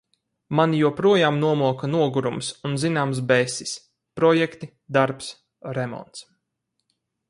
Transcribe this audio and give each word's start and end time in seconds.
Mani 0.59 0.77
joprojām 0.83 1.37
nomoka 1.43 1.89
nogurums 1.91 2.49
un 2.69 2.75
zināms 2.85 3.23
besis– 3.33 3.77
projekti, 4.21 4.75
darbs, 4.99 5.33
remonts... 5.79 6.31